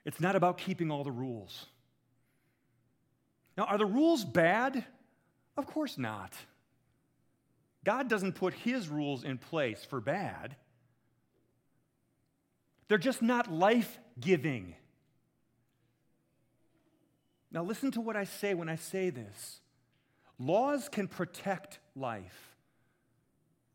[0.04, 1.66] It's not about keeping all the rules.
[3.56, 4.84] Now, are the rules bad?
[5.56, 6.32] Of course not.
[7.84, 10.56] God doesn't put his rules in place for bad.
[12.88, 14.74] They're just not life giving.
[17.50, 19.60] Now, listen to what I say when I say this.
[20.38, 22.56] Laws can protect life,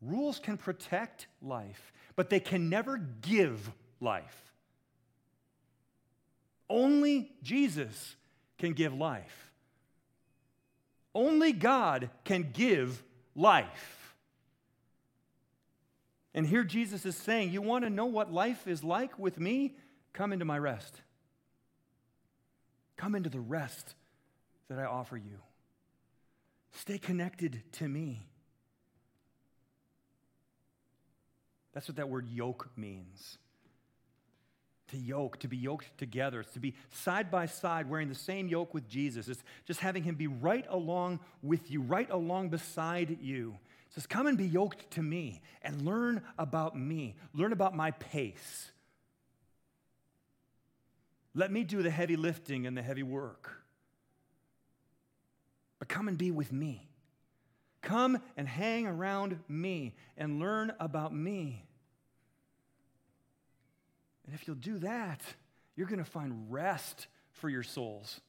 [0.00, 4.52] rules can protect life, but they can never give life.
[6.70, 8.16] Only Jesus
[8.58, 9.52] can give life.
[11.14, 13.02] Only God can give
[13.36, 14.16] life.
[16.34, 19.76] And here Jesus is saying, You want to know what life is like with me?
[20.12, 21.00] Come into my rest.
[22.96, 23.94] Come into the rest
[24.68, 25.38] that I offer you.
[26.74, 28.26] Stay connected to me.
[31.72, 33.38] That's what that word yoke means.
[34.88, 36.40] To yoke, to be yoked together.
[36.40, 39.28] It's to be side by side wearing the same yoke with Jesus.
[39.28, 43.56] It's just having him be right along with you, right along beside you.
[43.88, 47.92] It says, Come and be yoked to me and learn about me, learn about my
[47.92, 48.70] pace.
[51.34, 53.63] Let me do the heavy lifting and the heavy work
[55.84, 56.88] but come and be with me.
[57.82, 61.62] Come and hang around me and learn about me.
[64.24, 65.20] And if you'll do that,
[65.76, 68.22] you're going to find rest for your souls.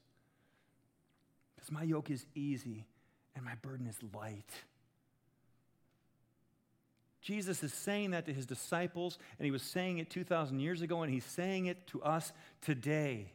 [1.56, 2.88] Because my yoke is easy
[3.38, 4.51] and my burden is light.
[7.22, 11.03] Jesus is saying that to his disciples, and he was saying it 2,000 years ago,
[11.03, 13.32] and he's saying it to us today.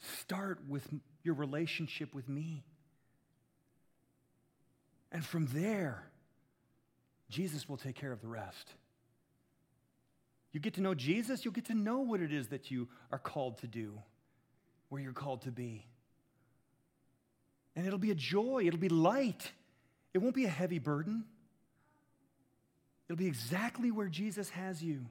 [0.00, 0.86] Start with
[1.22, 2.64] your relationship with me.
[5.12, 6.04] And from there,
[7.28, 8.74] Jesus will take care of the rest.
[10.52, 13.18] You get to know Jesus, you'll get to know what it is that you are
[13.18, 14.00] called to do,
[14.88, 15.86] where you're called to be.
[17.76, 19.52] And it'll be a joy, it'll be light.
[20.12, 21.24] It won't be a heavy burden.
[23.08, 25.06] It'll be exactly where Jesus has you.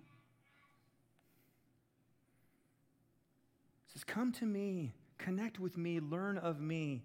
[4.00, 7.04] Says, Come to me, connect with me, learn of me,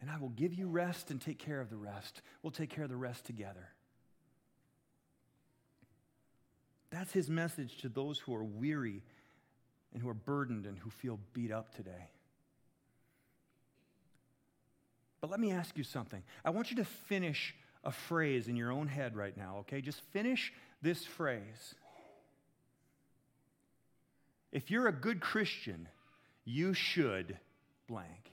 [0.00, 2.22] and I will give you rest and take care of the rest.
[2.42, 3.68] We'll take care of the rest together.
[6.90, 9.02] That's his message to those who are weary
[9.92, 12.10] and who are burdened and who feel beat up today.
[15.20, 16.22] But let me ask you something.
[16.44, 19.80] I want you to finish a phrase in your own head right now, okay?
[19.80, 21.74] Just finish this phrase.
[24.52, 25.88] If you're a good Christian,
[26.44, 27.38] you should
[27.88, 28.30] blank.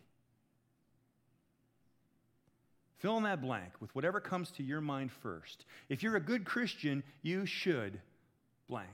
[2.98, 5.66] Fill in that blank with whatever comes to your mind first.
[5.88, 8.02] If you're a good Christian, you should
[8.68, 8.90] blank.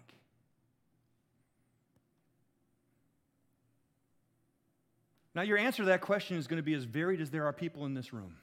[5.34, 7.52] Now, your answer to that question is going to be as varied as there are
[7.52, 8.38] people in this room.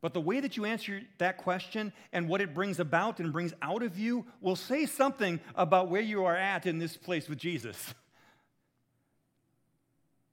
[0.00, 3.54] But the way that you answer that question and what it brings about and brings
[3.62, 7.38] out of you will say something about where you are at in this place with
[7.38, 7.94] Jesus.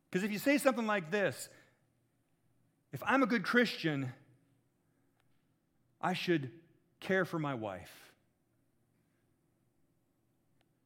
[0.10, 1.50] Because if you say something like this,
[2.92, 4.14] if I'm a good Christian,
[6.00, 6.52] I should
[7.00, 7.92] care for my wife.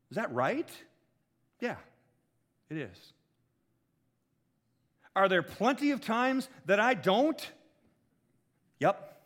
[0.10, 0.70] Is that right?
[1.60, 1.76] Yeah,
[2.70, 2.98] it is.
[5.14, 7.52] Are there plenty of times that I don't?
[8.80, 9.22] Yep.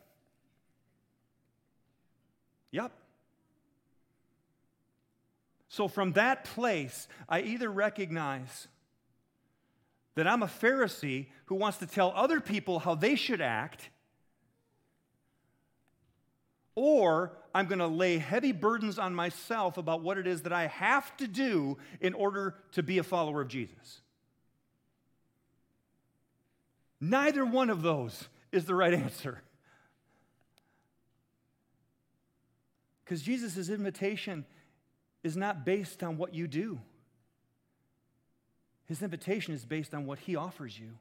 [2.71, 2.91] Yep.
[5.67, 8.67] So from that place, I either recognize
[10.15, 13.89] that I'm a Pharisee who wants to tell other people how they should act,
[16.75, 20.67] or I'm going to lay heavy burdens on myself about what it is that I
[20.67, 24.01] have to do in order to be a follower of Jesus.
[26.99, 29.41] Neither one of those is the right answer.
[33.03, 34.45] Because Jesus' invitation
[35.23, 36.79] is not based on what you do.
[38.85, 40.91] His invitation is based on what he offers you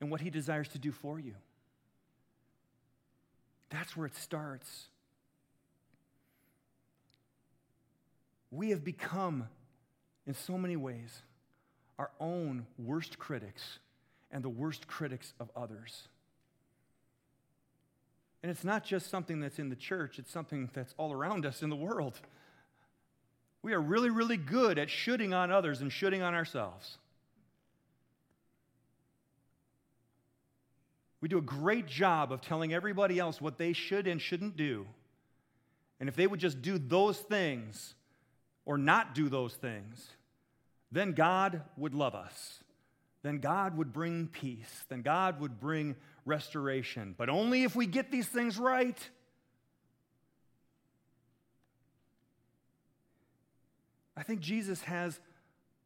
[0.00, 1.34] and what he desires to do for you.
[3.70, 4.88] That's where it starts.
[8.50, 9.48] We have become,
[10.26, 11.22] in so many ways,
[11.98, 13.78] our own worst critics
[14.30, 16.08] and the worst critics of others.
[18.44, 21.62] And it's not just something that's in the church, it's something that's all around us
[21.62, 22.20] in the world.
[23.62, 26.98] We are really, really good at shooting on others and shooting on ourselves.
[31.22, 34.86] We do a great job of telling everybody else what they should and shouldn't do.
[35.98, 37.94] And if they would just do those things
[38.66, 40.06] or not do those things,
[40.92, 42.62] then God would love us.
[43.24, 44.84] Then God would bring peace.
[44.90, 45.96] Then God would bring
[46.26, 47.14] restoration.
[47.16, 48.98] But only if we get these things right.
[54.14, 55.18] I think Jesus has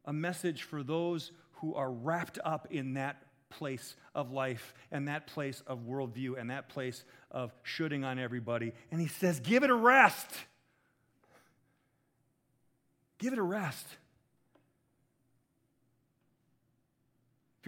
[0.03, 5.25] a message for those who are wrapped up in that place of life and that
[5.25, 8.73] place of worldview and that place of shooting on everybody.
[8.91, 10.27] And he says, Give it a rest.
[13.17, 13.87] Give it a rest.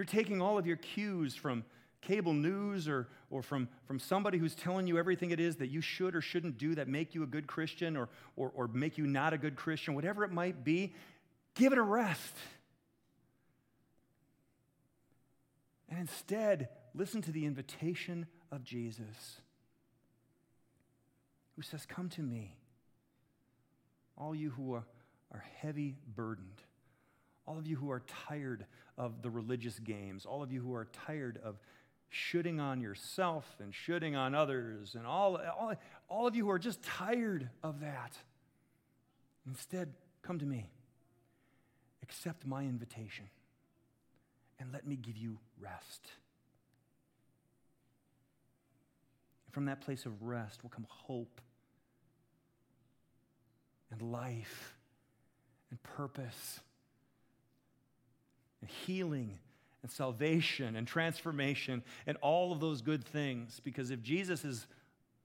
[0.02, 1.64] You're taking all of your cues from
[2.02, 5.80] cable news or, or from, from somebody who's telling you everything it is that you
[5.80, 9.06] should or shouldn't do that make you a good Christian or, or, or make you
[9.06, 10.96] not a good Christian, whatever it might be,
[11.54, 12.36] give it a rest.
[15.88, 19.40] And instead, listen to the invitation of Jesus,
[21.56, 22.58] who says, Come to me,
[24.18, 24.88] all you who are,
[25.32, 26.64] are heavy burdened,
[27.46, 28.66] all of you who are tired
[28.98, 31.60] of the religious games, all of you who are tired of
[32.10, 35.74] shooting on yourself and shooting on others, and all, all,
[36.10, 38.18] all of you who are just tired of that.
[39.48, 40.70] Instead, come to me.
[42.04, 43.26] Accept my invitation
[44.60, 46.08] and let me give you rest.
[49.52, 51.42] From that place of rest will come hope
[53.92, 54.76] and life
[55.70, 56.60] and purpose
[58.62, 59.40] and healing
[59.82, 63.60] and salvation and transformation and all of those good things.
[63.64, 64.68] Because if Jesus is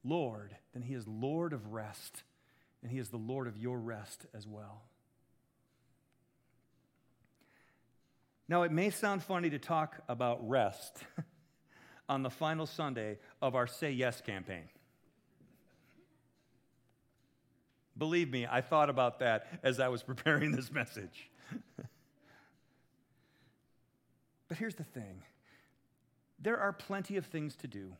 [0.04, 2.22] Lord, then he is Lord of rest,
[2.82, 4.82] and he is the Lord of your rest as well.
[8.48, 10.98] Now, it may sound funny to talk about rest
[12.08, 14.68] on the final Sunday of our Say Yes campaign.
[17.98, 21.30] Believe me, I thought about that as I was preparing this message.
[24.48, 25.22] But here's the thing
[26.38, 27.92] there are plenty of things to do,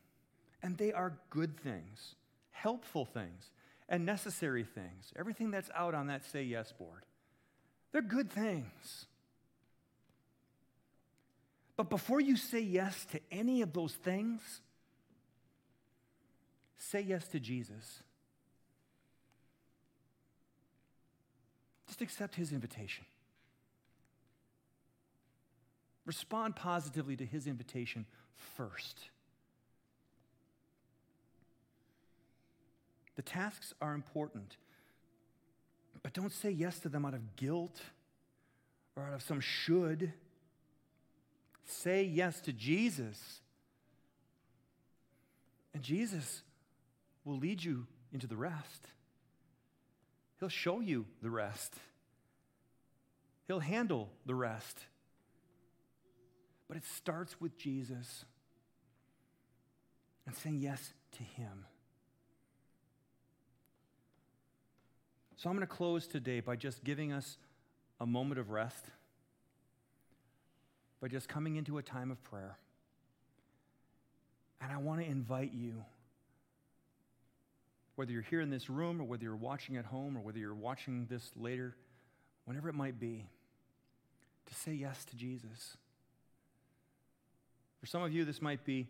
[0.62, 2.14] and they are good things,
[2.50, 3.50] helpful things,
[3.88, 5.12] and necessary things.
[5.16, 7.04] Everything that's out on that say yes board.
[7.92, 9.06] They're good things.
[11.76, 14.60] But before you say yes to any of those things,
[16.78, 18.02] say yes to Jesus.
[21.86, 23.04] Just accept his invitation.
[26.06, 28.06] Respond positively to his invitation
[28.56, 28.98] first.
[33.16, 34.56] The tasks are important,
[36.02, 37.80] but don't say yes to them out of guilt
[38.94, 40.12] or out of some should.
[41.64, 43.40] Say yes to Jesus.
[45.74, 46.42] And Jesus
[47.24, 48.86] will lead you into the rest.
[50.38, 51.74] He'll show you the rest.
[53.48, 54.78] He'll handle the rest.
[56.68, 58.24] But it starts with Jesus
[60.26, 61.64] and saying yes to Him.
[65.36, 67.36] So I'm going to close today by just giving us
[68.00, 68.86] a moment of rest,
[71.00, 72.56] by just coming into a time of prayer.
[74.60, 75.84] And I want to invite you
[77.96, 80.54] whether you're here in this room or whether you're watching at home or whether you're
[80.54, 81.74] watching this later,
[82.44, 83.26] whenever it might be,
[84.46, 85.76] to say yes to Jesus.
[87.80, 88.88] For some of you, this might be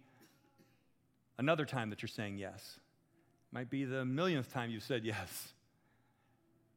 [1.39, 2.78] another time that you're saying yes.
[3.51, 5.53] It might be the millionth time you've said yes.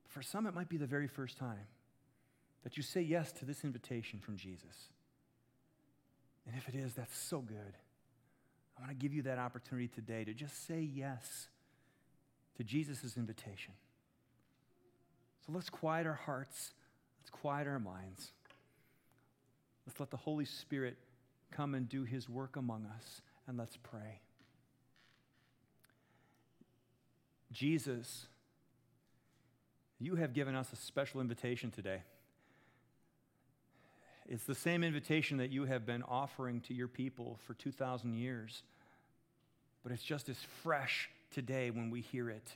[0.08, 1.68] For some, it might be the very first time
[2.64, 4.90] that you say yes to this invitation from Jesus.
[6.46, 7.78] And if it is, that's so good.
[8.78, 11.48] I want to give you that opportunity today to just say yes
[12.58, 13.74] to Jesus' invitation.
[15.46, 16.74] So let's quiet our hearts,
[17.20, 18.32] let's quiet our minds.
[19.86, 20.98] Let's let the Holy Spirit
[21.52, 24.22] come and do his work among us, and let's pray.
[27.52, 28.28] Jesus,
[30.00, 32.04] you have given us a special invitation today.
[34.28, 38.62] It's the same invitation that you have been offering to your people for 2,000 years,
[39.82, 42.56] but it's just as fresh today when we hear it.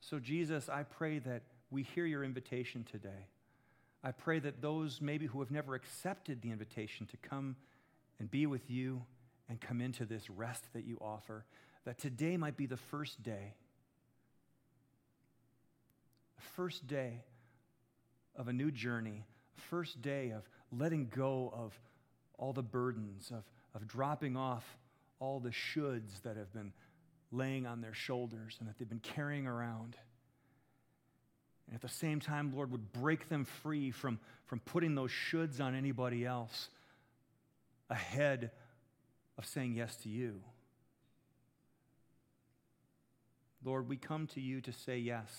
[0.00, 3.28] So, Jesus, I pray that we hear your invitation today.
[4.02, 7.56] I pray that those maybe who have never accepted the invitation to come
[8.18, 9.02] and be with you
[9.48, 11.44] and come into this rest that you offer,
[11.84, 13.54] that today might be the first day,
[16.36, 17.24] the first day
[18.36, 19.24] of a new journey,
[19.54, 21.78] first day of letting go of
[22.38, 23.44] all the burdens, of,
[23.74, 24.64] of dropping off
[25.18, 26.72] all the shoulds that have been
[27.32, 29.96] laying on their shoulders and that they've been carrying around.
[31.70, 35.60] And at the same time, Lord, would break them free from, from putting those shoulds
[35.60, 36.68] on anybody else
[37.88, 38.50] ahead
[39.38, 40.40] of saying yes to you.
[43.64, 45.30] Lord, we come to you to say yes.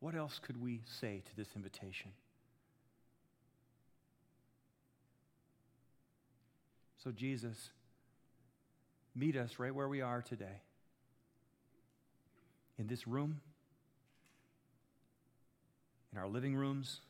[0.00, 2.10] What else could we say to this invitation?
[7.02, 7.70] So, Jesus,
[9.14, 10.60] meet us right where we are today.
[12.78, 13.40] In this room,
[16.12, 17.00] in our living rooms,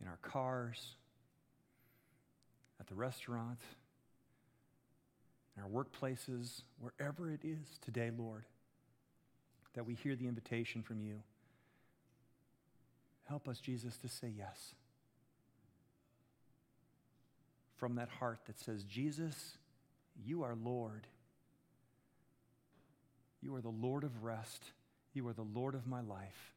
[0.00, 0.94] in our cars,
[2.78, 3.60] at the restaurant,
[5.56, 8.44] in our workplaces, wherever it is today, Lord,
[9.74, 11.22] that we hear the invitation from you.
[13.24, 14.74] Help us, Jesus, to say yes
[17.80, 19.56] from that heart that says, Jesus,
[20.22, 21.06] you are Lord.
[23.42, 24.62] You are the Lord of rest.
[25.14, 26.54] You are the Lord of my life.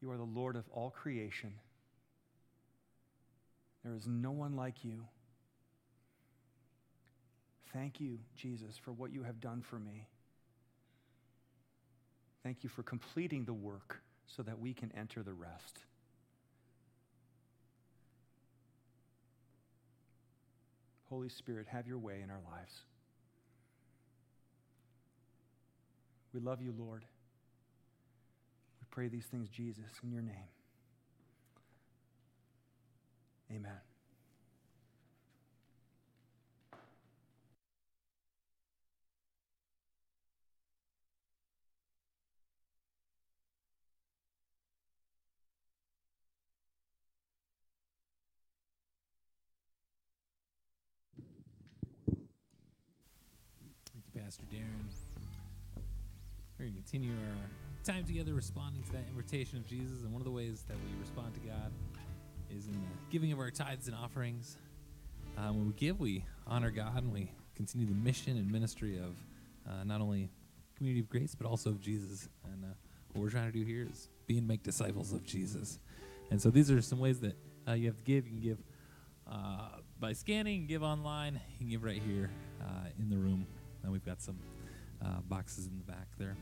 [0.00, 1.52] You are the Lord of all creation.
[3.84, 5.04] There is no one like you.
[7.72, 10.06] Thank you, Jesus, for what you have done for me.
[12.42, 15.80] Thank you for completing the work so that we can enter the rest.
[21.08, 22.72] Holy Spirit, have your way in our lives.
[26.32, 27.02] We love you, Lord.
[28.80, 30.36] We pray these things, Jesus, in your name.
[33.50, 33.72] Amen.
[54.14, 54.99] Pastor Darren.
[56.60, 60.02] We're going to continue our time together responding to that invitation of Jesus.
[60.02, 61.72] And one of the ways that we respond to God
[62.50, 62.78] is in the
[63.10, 64.58] giving of our tithes and offerings.
[65.38, 69.16] Um, when we give, we honor God and we continue the mission and ministry of
[69.66, 70.28] uh, not only
[70.76, 72.28] Community of Grace, but also of Jesus.
[72.44, 72.74] And uh,
[73.14, 75.78] what we're trying to do here is be and make disciples of Jesus.
[76.30, 78.26] And so these are some ways that uh, you have to give.
[78.26, 78.58] You can give
[79.32, 82.30] uh, by scanning, give online, you can give right here
[82.60, 83.46] uh, in the room.
[83.82, 84.36] And we've got some
[85.04, 86.36] uh, boxes in the back there.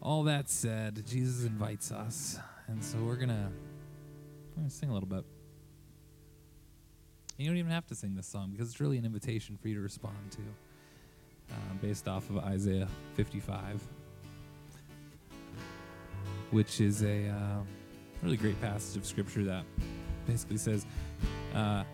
[0.00, 2.38] All that said, Jesus invites us,
[2.68, 3.50] and so we're gonna
[4.50, 5.24] we're gonna sing a little bit.
[7.36, 9.76] You don't even have to sing this song because it's really an invitation for you
[9.76, 13.80] to respond to, um, based off of Isaiah 55,
[16.50, 17.60] which is a uh,
[18.22, 19.64] really great passage of scripture that
[20.26, 20.84] basically says,
[21.54, 21.84] uh,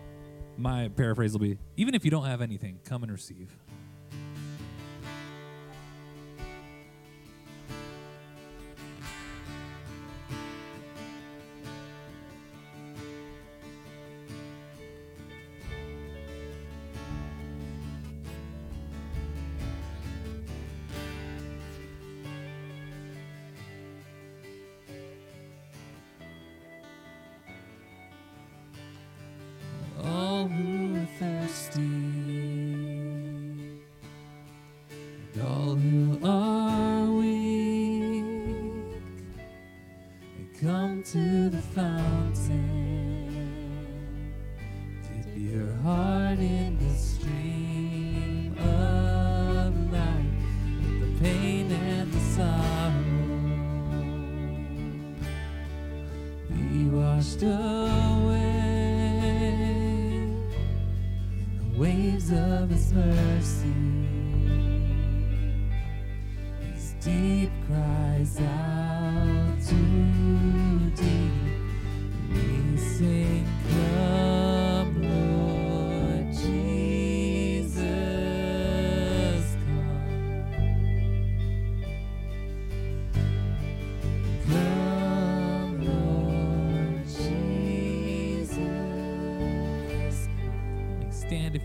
[0.57, 3.55] my paraphrase will be, even if you don't have anything, come and receive.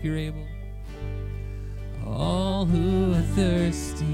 [0.01, 0.47] If you're able.
[2.07, 4.10] All who are thirsty,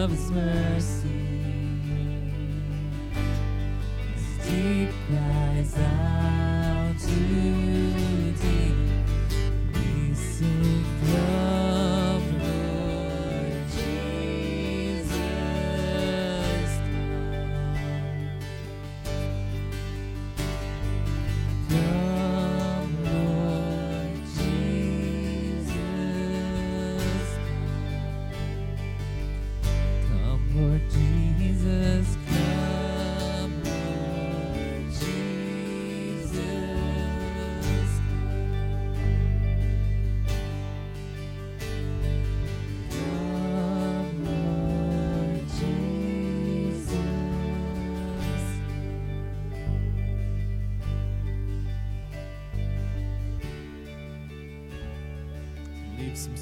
[0.00, 1.19] of His mercy.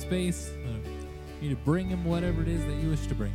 [0.08, 0.50] Space.
[0.64, 0.88] Uh,
[1.40, 3.32] You need to bring him whatever it is that you wish to bring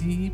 [0.00, 0.32] deep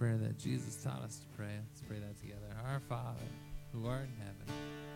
[0.00, 1.52] prayer that Jesus taught us to pray.
[1.52, 2.40] Let's pray that together.
[2.66, 3.20] Our Father,
[3.70, 4.89] who art in heaven.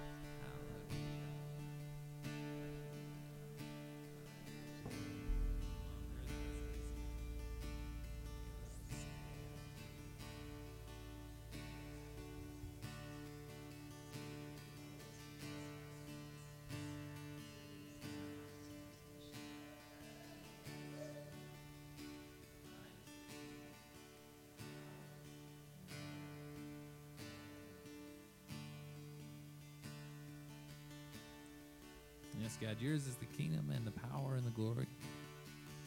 [32.55, 34.87] Yes, God, yours is the kingdom and the power and the glory.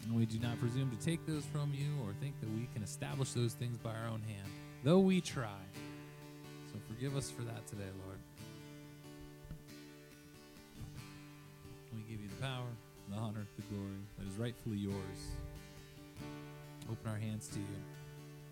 [0.03, 2.83] And we do not presume to take those from you or think that we can
[2.83, 4.49] establish those things by our own hand,
[4.83, 5.61] though we try.
[6.71, 8.19] So forgive us for that today, Lord.
[11.93, 12.67] We give you the power,
[13.09, 15.19] the honor, the glory that is rightfully yours.
[16.91, 17.77] Open our hands to you,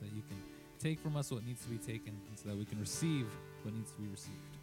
[0.02, 0.38] that you can
[0.80, 3.28] take from us what needs to be taken, and so that we can receive
[3.64, 4.55] what needs to be received.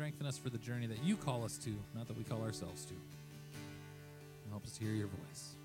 [0.00, 2.86] Strengthen us for the journey that you call us to, not that we call ourselves
[2.86, 2.94] to.
[2.94, 5.56] And help us hear your voice.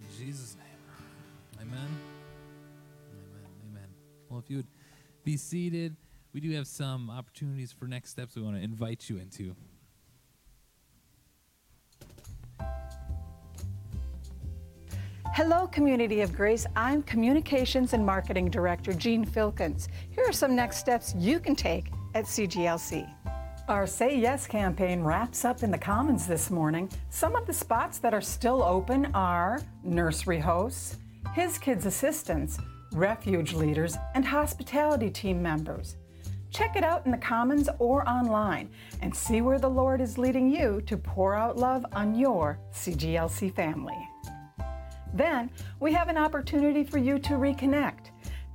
[0.00, 1.60] In Jesus' name.
[1.60, 1.76] Amen.
[1.76, 3.50] Amen.
[3.70, 3.88] Amen.
[4.30, 4.66] Well, if you would
[5.24, 5.94] be seated,
[6.32, 9.54] we do have some opportunities for next steps we want to invite you into.
[15.34, 16.64] Hello, Community of Grace.
[16.74, 19.88] I'm Communications and Marketing Director Jean Filkins.
[20.08, 23.08] Here are some next steps you can take at CGLC.
[23.68, 26.90] Our Say Yes campaign wraps up in the Commons this morning.
[27.10, 30.96] Some of the spots that are still open are nursery hosts,
[31.34, 32.58] His Kids assistants,
[32.92, 35.96] refuge leaders, and hospitality team members.
[36.50, 38.70] Check it out in the Commons or online
[39.02, 43.54] and see where the Lord is leading you to pour out love on your CGLC
[43.54, 43.98] family.
[45.12, 45.50] Then
[45.80, 48.07] we have an opportunity for you to reconnect.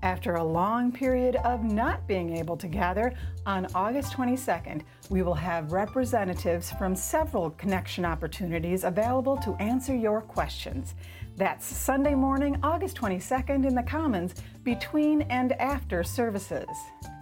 [0.03, 3.13] After a long period of not being able to gather,
[3.45, 10.19] on August 22nd, we will have representatives from several connection opportunities available to answer your
[10.19, 10.95] questions.
[11.37, 14.35] That's Sunday morning, August 22nd in the Commons
[14.65, 16.67] between and after services.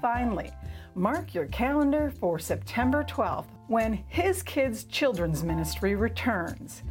[0.01, 0.49] Finally,
[0.95, 6.82] mark your calendar for September 12th when His Kids Children's Ministry returns.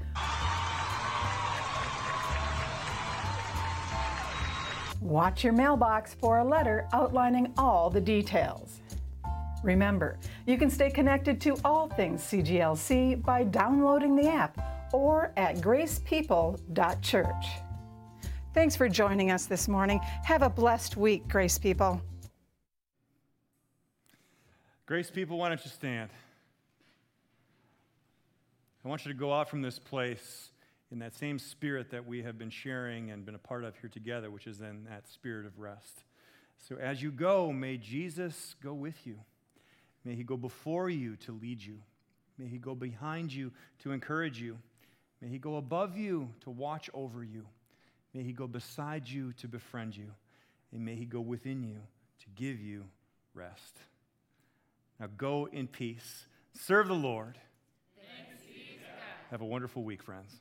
[5.01, 8.81] Watch your mailbox for a letter outlining all the details.
[9.63, 15.57] Remember, you can stay connected to all things CGLC by downloading the app or at
[15.57, 17.47] gracepeople.church.
[18.53, 20.01] Thanks for joining us this morning.
[20.25, 22.03] Have a blessed week, Grace People.
[24.87, 26.11] Grace people, why don't you stand?
[28.85, 30.50] I want you to go out from this place
[30.91, 33.91] in that same spirit that we have been sharing and been a part of here
[33.91, 36.05] together, which is in that spirit of rest.
[36.59, 39.19] So as you go, may Jesus go with you.
[40.05, 41.79] May he go before you to lead you.
[42.39, 44.59] May he go behind you to encourage you.
[45.21, 47.47] May he go above you to watch over you.
[48.15, 50.11] May he go beside you to befriend you.
[50.73, 51.79] And may he go within you
[52.21, 52.85] to give you
[53.35, 53.77] rest.
[54.99, 56.27] Now go in peace.
[56.55, 57.39] Serve the Lord.
[59.31, 60.41] Have a wonderful week, friends.